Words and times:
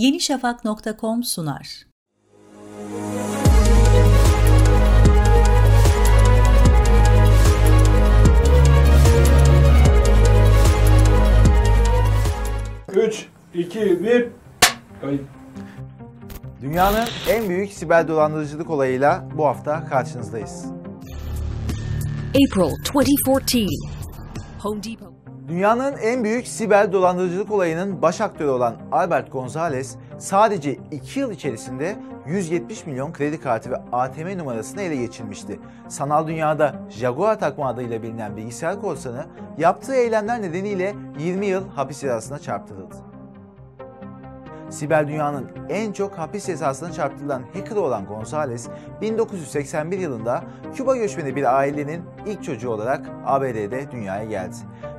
yenişafak.com 0.00 1.22
sunar. 1.24 1.86
Üç, 12.94 13.26
iki, 13.54 14.04
bir. 14.04 14.28
Kayıt. 15.00 15.20
Dünyanın 16.62 17.08
en 17.28 17.48
büyük 17.48 17.72
siber 17.72 18.08
dolandırıcılık 18.08 18.70
olayıyla 18.70 19.28
bu 19.34 19.46
hafta 19.46 19.86
karşınızdayız. 19.86 20.64
April 22.28 22.74
2014. 22.94 23.54
Home 24.62 24.82
Depot. 24.82 25.09
Dünyanın 25.50 25.96
en 25.96 26.24
büyük 26.24 26.46
siber 26.46 26.92
dolandırıcılık 26.92 27.50
olayının 27.50 28.02
baş 28.02 28.20
aktörü 28.20 28.48
olan 28.48 28.76
Albert 28.92 29.32
Gonzalez 29.32 29.96
sadece 30.18 30.78
2 30.90 31.20
yıl 31.20 31.30
içerisinde 31.30 31.96
170 32.26 32.86
milyon 32.86 33.12
kredi 33.12 33.40
kartı 33.40 33.70
ve 33.70 33.76
ATM 33.92 34.38
numarasını 34.38 34.82
ele 34.82 34.96
geçirmişti. 34.96 35.60
Sanal 35.88 36.26
dünyada 36.26 36.74
Jaguar 36.88 37.40
takma 37.40 37.68
adıyla 37.68 38.02
bilinen 38.02 38.36
bilgisayar 38.36 38.80
korsanı 38.80 39.26
yaptığı 39.58 39.94
eylemler 39.94 40.42
nedeniyle 40.42 40.94
20 41.18 41.46
yıl 41.46 41.68
hapis 41.68 42.00
cezasına 42.00 42.38
çarptırıldı. 42.38 42.96
Siber 44.70 45.08
dünyanın 45.08 45.50
en 45.68 45.92
çok 45.92 46.18
hapis 46.18 46.46
cezasına 46.46 46.92
çarptırılan 46.92 47.42
hacker 47.54 47.76
olan 47.76 48.06
Gonzalez, 48.06 48.68
1981 49.00 49.98
yılında 49.98 50.42
Küba 50.74 50.96
göçmeni 50.96 51.36
bir 51.36 51.56
ailenin 51.56 52.02
ilk 52.26 52.44
çocuğu 52.44 52.70
olarak 52.70 53.06
ABD'de 53.26 53.90
dünyaya 53.90 54.24
geldi. 54.24 54.56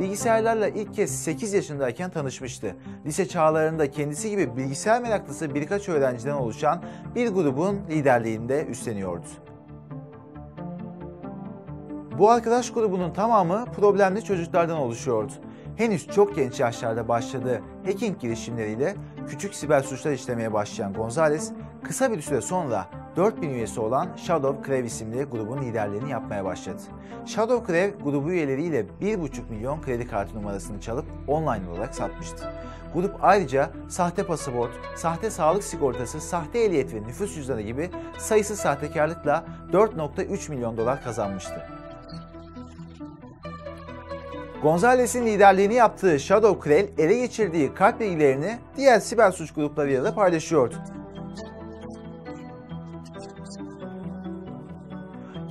Bilgisayarlarla 0.00 0.68
ilk 0.68 0.94
kez 0.94 1.22
8 1.22 1.52
yaşındayken 1.52 2.10
tanışmıştı. 2.10 2.76
Lise 3.06 3.28
çağlarında 3.28 3.90
kendisi 3.90 4.30
gibi 4.30 4.56
bilgisayar 4.56 5.02
meraklısı 5.02 5.54
birkaç 5.54 5.88
öğrenciden 5.88 6.34
oluşan 6.34 6.82
bir 7.14 7.28
grubun 7.28 7.80
liderliğinde 7.90 8.66
üstleniyordu. 8.66 9.26
Bu 12.18 12.30
arkadaş 12.30 12.72
grubunun 12.72 13.12
tamamı 13.12 13.64
problemli 13.64 14.24
çocuklardan 14.24 14.78
oluşuyordu. 14.78 15.32
Henüz 15.76 16.06
çok 16.06 16.36
genç 16.36 16.60
yaşlarda 16.60 17.08
başladığı 17.08 17.60
hacking 17.84 18.20
girişimleriyle 18.20 18.94
küçük 19.28 19.54
siber 19.54 19.80
suçlar 19.80 20.12
işlemeye 20.12 20.52
başlayan 20.52 20.92
Gonzalez, 20.92 21.52
kısa 21.82 22.12
bir 22.12 22.20
süre 22.20 22.40
sonra 22.40 22.86
4000 23.16 23.50
üyesi 23.50 23.80
olan 23.80 24.08
Shadow 24.16 24.66
Crave 24.66 24.86
isimli 24.86 25.24
grubun 25.24 25.62
liderliğini 25.62 26.10
yapmaya 26.10 26.44
başladı. 26.44 26.82
Shadow 27.26 27.72
Crave 27.72 27.94
grubu 28.04 28.30
üyeleriyle 28.30 28.86
1,5 29.02 29.50
milyon 29.50 29.82
kredi 29.82 30.06
kartı 30.06 30.34
numarasını 30.34 30.80
çalıp 30.80 31.04
online 31.28 31.70
olarak 31.70 31.94
satmıştı. 31.94 32.52
Grup 32.94 33.14
ayrıca 33.22 33.70
sahte 33.88 34.26
pasaport, 34.26 34.70
sahte 34.96 35.30
sağlık 35.30 35.64
sigortası, 35.64 36.20
sahte 36.20 36.58
ehliyet 36.58 36.94
ve 36.94 37.02
nüfus 37.02 37.34
cüzdanı 37.34 37.60
gibi 37.60 37.90
sayısız 38.18 38.58
sahtekarlıkla 38.58 39.44
4.3 39.72 40.50
milyon 40.50 40.76
dolar 40.76 41.04
kazanmıştı. 41.04 41.68
Gonzalez'in 44.62 45.26
liderliğini 45.26 45.74
yaptığı 45.74 46.20
Shadow 46.20 46.60
Krell 46.60 46.88
ele 46.98 47.18
geçirdiği 47.18 47.74
kart 47.74 48.00
bilgilerini 48.00 48.58
diğer 48.76 49.00
siber 49.00 49.30
suç 49.30 49.54
gruplarıyla 49.54 50.04
da 50.04 50.14
paylaşıyordu. 50.14 50.74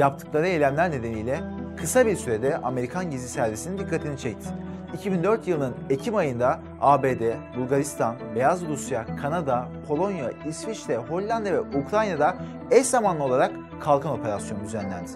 Yaptıkları 0.00 0.46
eylemler 0.46 0.90
nedeniyle 0.90 1.40
kısa 1.76 2.06
bir 2.06 2.16
sürede 2.16 2.56
Amerikan 2.56 3.10
gizli 3.10 3.28
servisinin 3.28 3.78
dikkatini 3.78 4.18
çekti. 4.18 4.48
2004 4.94 5.48
yılının 5.48 5.74
Ekim 5.90 6.16
ayında 6.16 6.60
ABD, 6.80 7.22
Bulgaristan, 7.56 8.16
Beyaz 8.34 8.66
Rusya, 8.66 9.16
Kanada, 9.16 9.68
Polonya, 9.88 10.30
İsviçre, 10.48 10.96
Hollanda 10.96 11.52
ve 11.52 11.60
Ukrayna'da 11.60 12.36
eş 12.70 12.86
zamanlı 12.86 13.24
olarak 13.24 13.52
kalkan 13.80 14.12
operasyonu 14.12 14.64
düzenlendi. 14.64 15.10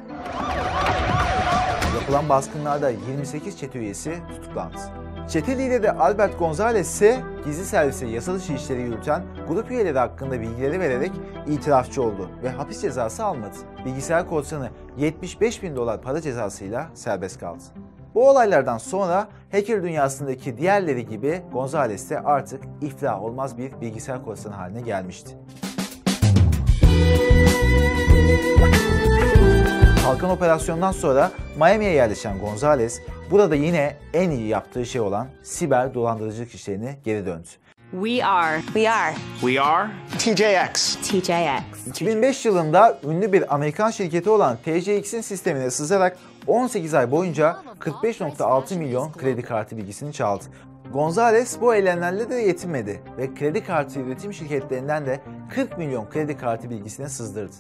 Yapılan 2.01 2.29
baskınlarda 2.29 2.91
28 2.91 3.59
çete 3.59 3.79
üyesi 3.79 4.15
tutuklandı. 4.29 5.04
Çete 5.29 5.59
lideri 5.59 5.91
Albert 5.91 6.39
Gonzalez 6.39 6.89
ise 6.89 7.21
gizli 7.45 7.65
servise 7.65 8.07
yasa 8.07 8.35
dışı 8.35 8.53
işleri 8.53 8.81
yürüten 8.81 9.23
grup 9.49 9.71
üyeleri 9.71 9.99
hakkında 9.99 10.41
bilgileri 10.41 10.81
vererek 10.81 11.13
itirafçı 11.47 12.03
oldu 12.03 12.31
ve 12.43 12.49
hapis 12.49 12.83
cezası 12.83 13.25
almadı. 13.25 13.57
Bilgisayar 13.85 14.29
korsanı 14.29 14.69
75 14.97 15.63
bin 15.63 15.77
dolar 15.77 16.03
para 16.03 16.21
cezasıyla 16.21 16.87
serbest 16.95 17.41
kaldı. 17.41 17.63
Bu 18.15 18.29
olaylardan 18.29 18.79
sonra 18.79 19.29
hacker 19.53 19.83
dünyasındaki 19.83 20.59
diğerleri 20.59 21.07
gibi 21.07 21.43
Gonzalez 21.53 22.11
de 22.11 22.21
artık 22.21 22.63
iflah 22.81 23.23
olmaz 23.23 23.59
bir 23.59 23.81
bilgisayar 23.81 24.25
korsanı 24.25 24.55
haline 24.55 24.81
gelmişti. 24.81 25.37
Kalkan 30.05 30.31
operasyondan 30.31 30.93
sonra 30.93 31.31
Miami'ye 31.59 31.93
yerleşen 31.93 32.39
Gonzalez, 32.39 33.01
burada 33.31 33.55
yine 33.55 33.97
en 34.13 34.31
iyi 34.31 34.49
yaptığı 34.49 34.87
şey 34.87 35.01
olan 35.01 35.29
siber 35.43 35.95
dolandırıcılık 35.95 36.55
işlerine 36.55 36.97
geri 37.05 37.27
döndü. 37.27 37.49
We 37.91 38.25
are. 38.25 38.61
We 38.61 38.91
are 38.91 39.15
We 39.41 39.61
are 39.61 39.91
TJX. 40.19 40.97
TJX. 40.97 41.87
2005 41.87 42.45
yılında 42.47 42.99
ünlü 43.05 43.33
bir 43.33 43.55
Amerikan 43.55 43.91
şirketi 43.91 44.31
olan 44.31 44.57
TJX'in 44.57 45.21
sistemine 45.21 45.71
sızarak 45.71 46.17
18 46.47 46.95
ay 46.95 47.11
boyunca 47.11 47.57
45.6 47.81 48.79
milyon 48.79 49.13
kredi 49.13 49.43
kartı 49.43 49.77
bilgisini 49.77 50.13
çaldı. 50.13 50.45
Gonzales 50.93 51.61
bu 51.61 51.75
eylemlerle 51.75 52.31
de 52.31 52.35
yetinmedi 52.35 53.03
ve 53.19 53.35
kredi 53.35 53.65
kartı 53.65 54.01
üretim 54.01 54.33
şirketlerinden 54.33 55.07
de 55.07 55.21
40 55.55 55.79
milyon 55.79 56.11
kredi 56.11 56.37
kartı 56.37 56.71
bilgisini 56.71 57.09
sızdırdı. 57.09 57.55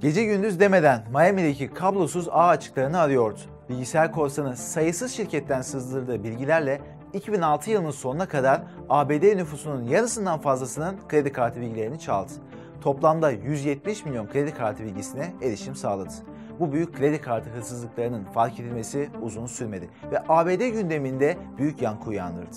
Gece 0.00 0.24
gündüz 0.24 0.60
demeden 0.60 1.04
Miami'deki 1.12 1.68
kablosuz 1.68 2.28
ağ 2.28 2.46
açıklarını 2.46 3.00
arıyordu. 3.00 3.40
Bilgisayar 3.68 4.12
korsanı 4.12 4.56
sayısız 4.56 5.12
şirketten 5.12 5.62
sızdırdığı 5.62 6.24
bilgilerle 6.24 6.80
2006 7.12 7.70
yılının 7.70 7.90
sonuna 7.90 8.28
kadar 8.28 8.62
ABD 8.88 9.36
nüfusunun 9.36 9.84
yarısından 9.84 10.40
fazlasının 10.40 10.96
kredi 11.08 11.32
kartı 11.32 11.60
bilgilerini 11.60 12.00
çaldı. 12.00 12.32
Toplamda 12.80 13.30
170 13.30 14.04
milyon 14.04 14.26
kredi 14.26 14.54
kartı 14.54 14.84
bilgisine 14.84 15.32
erişim 15.42 15.76
sağladı. 15.76 16.12
Bu 16.60 16.72
büyük 16.72 16.96
kredi 16.96 17.20
kartı 17.20 17.50
hırsızlıklarının 17.50 18.24
fark 18.24 18.60
edilmesi 18.60 19.10
uzun 19.22 19.46
sürmedi 19.46 19.90
ve 20.12 20.22
ABD 20.28 20.68
gündeminde 20.68 21.36
büyük 21.58 21.82
yankı 21.82 22.10
uyandırdı. 22.10 22.56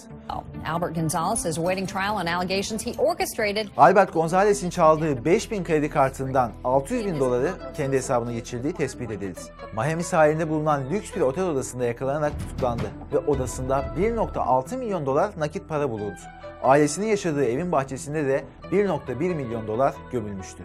Albert 0.68 0.96
Gonzalez 0.96 1.46
is 1.46 1.60
awaiting 1.60 1.90
trial 1.90 2.16
on 2.16 2.26
allegations 2.26 2.86
he 2.86 2.92
orchestrated 3.02 3.68
Albert 3.78 4.14
Gonzalez'in 4.14 4.70
çaldığı 4.70 5.26
5000 5.26 5.64
kredi 5.64 5.90
kartından 5.90 6.52
600 6.64 7.06
bin 7.06 7.20
doları 7.20 7.52
kendi 7.78 7.96
hesabına 7.96 8.34
geçirdiği 8.34 8.74
tespit 8.74 9.12
edildi. 9.12 9.40
Miami 9.74 10.04
sahilinde 10.04 10.50
bulunan 10.50 10.90
lüks 10.90 11.16
bir 11.16 11.22
otel 11.22 11.44
odasında 11.44 11.86
yakalanarak 11.86 12.40
tutuklandı 12.40 12.92
ve 13.14 13.18
odasında 13.18 13.80
1.6 14.00 14.78
milyon 14.78 15.06
dolar 15.06 15.32
nakit 15.38 15.70
para 15.70 15.90
bulundu. 15.90 16.20
Ailesinin 16.64 17.08
yaşadığı 17.08 17.46
evin 17.46 17.72
bahçesinde 17.72 18.28
de 18.28 18.44
1.1 18.72 19.36
milyon 19.36 19.68
dolar 19.68 19.94
gömülmüştü. 20.12 20.64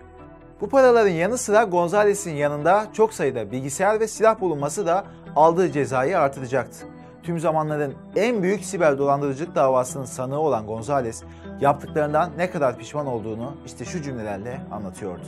Bu 0.61 0.69
paraların 0.69 1.11
yanı 1.11 1.39
sıra 1.39 1.63
Gonzalez'in 1.63 2.35
yanında 2.35 2.87
çok 2.93 3.15
sayıda 3.15 3.51
bilgisayar 3.51 4.01
ve 4.01 4.09
silah 4.09 4.41
bulunması 4.41 4.87
da 4.87 5.05
aldığı 5.37 5.73
cezayı 5.73 6.19
artıracaktı. 6.19 6.87
Tüm 7.23 7.41
zamanların 7.41 7.95
en 8.17 8.43
büyük 8.43 8.65
siber 8.65 8.99
dolandırıcılık 8.99 9.55
davasının 9.55 10.05
sanığı 10.05 10.41
olan 10.41 10.67
Gonzalez, 10.67 11.23
yaptıklarından 11.61 12.31
ne 12.37 12.51
kadar 12.51 12.79
pişman 12.79 13.07
olduğunu 13.07 13.57
işte 13.67 13.85
şu 13.85 14.03
cümlelerle 14.03 14.61
anlatıyordu. 14.73 15.23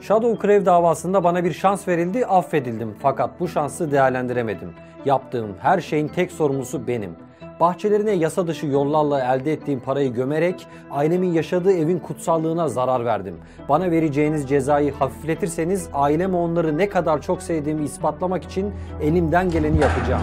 Shadow 0.00 0.46
Crave 0.46 0.66
davasında 0.66 1.24
bana 1.24 1.44
bir 1.44 1.52
şans 1.52 1.88
verildi, 1.88 2.26
affedildim. 2.26 2.94
Fakat 3.02 3.40
bu 3.40 3.48
şansı 3.48 3.90
değerlendiremedim. 3.90 4.74
Yaptığım 5.04 5.56
her 5.58 5.80
şeyin 5.80 6.08
tek 6.08 6.32
sorumlusu 6.32 6.86
benim. 6.86 7.16
Bahçelerine 7.62 8.10
yasa 8.10 8.46
dışı 8.46 8.66
yollarla 8.66 9.34
elde 9.34 9.52
ettiğim 9.52 9.80
parayı 9.80 10.12
gömerek 10.12 10.66
ailemin 10.90 11.32
yaşadığı 11.32 11.72
evin 11.72 11.98
kutsallığına 11.98 12.68
zarar 12.68 13.04
verdim. 13.04 13.36
Bana 13.68 13.90
vereceğiniz 13.90 14.48
cezayı 14.48 14.92
hafifletirseniz 14.92 15.88
aileme 15.92 16.36
onları 16.36 16.78
ne 16.78 16.88
kadar 16.88 17.22
çok 17.22 17.42
sevdiğimi 17.42 17.84
ispatlamak 17.84 18.44
için 18.44 18.72
elimden 19.02 19.50
geleni 19.50 19.80
yapacağım. 19.80 20.22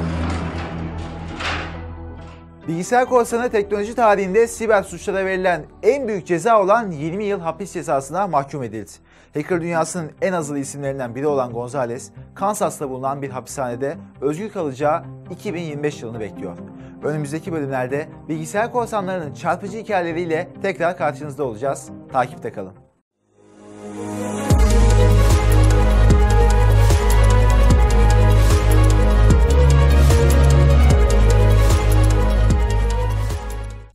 Bilgisayar 2.67 3.05
korsanı 3.05 3.49
teknoloji 3.49 3.95
tarihinde 3.95 4.47
siber 4.47 4.83
suçlara 4.83 5.25
verilen 5.25 5.63
en 5.83 6.07
büyük 6.07 6.27
ceza 6.27 6.61
olan 6.61 6.91
20 6.91 7.23
yıl 7.23 7.39
hapis 7.39 7.73
cezasına 7.73 8.27
mahkum 8.27 8.63
edildi. 8.63 8.91
Hacker 9.33 9.61
dünyasının 9.61 10.11
en 10.21 10.33
azılı 10.33 10.59
isimlerinden 10.59 11.15
biri 11.15 11.27
olan 11.27 11.53
Gonzalez, 11.53 12.11
Kansas'ta 12.35 12.89
bulunan 12.89 13.21
bir 13.21 13.29
hapishanede 13.29 13.97
özgür 14.21 14.49
kalacağı 14.49 15.03
2025 15.31 16.01
yılını 16.01 16.19
bekliyor. 16.19 16.57
Önümüzdeki 17.03 17.51
bölümlerde 17.51 18.09
bilgisayar 18.29 18.71
korsanlarının 18.71 19.33
çarpıcı 19.33 19.77
hikayeleriyle 19.77 20.49
tekrar 20.61 20.97
karşınızda 20.97 21.43
olacağız. 21.43 21.89
Takipte 22.11 22.51
kalın. 22.51 22.73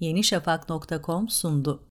yenişafak.com 0.00 1.28
sundu. 1.28 1.82